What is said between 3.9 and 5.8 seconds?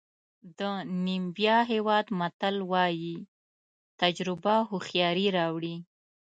تجربه هوښیاري راوړي.